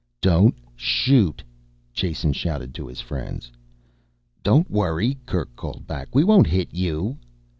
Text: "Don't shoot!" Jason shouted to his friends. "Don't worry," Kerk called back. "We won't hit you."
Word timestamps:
"Don't 0.19 0.55
shoot!" 0.75 1.43
Jason 1.93 2.33
shouted 2.33 2.73
to 2.73 2.87
his 2.87 2.99
friends. 2.99 3.51
"Don't 4.41 4.67
worry," 4.71 5.19
Kerk 5.27 5.55
called 5.55 5.85
back. 5.85 6.15
"We 6.15 6.23
won't 6.23 6.47
hit 6.47 6.73
you." 6.73 7.19